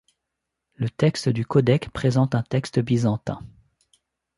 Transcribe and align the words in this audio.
Le 0.73 0.89
texte 0.89 1.29
du 1.29 1.45
codex 1.45 1.85
représente 1.85 2.33
un 2.33 2.41
texte 2.41 2.79
byzantin. 2.79 3.39